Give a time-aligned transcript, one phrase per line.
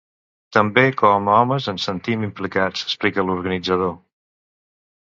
[0.55, 3.97] També com a homes ens sentim implicats, explica l'organitzador.